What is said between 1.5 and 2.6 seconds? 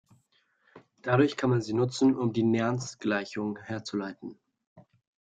man sie nutzen, um die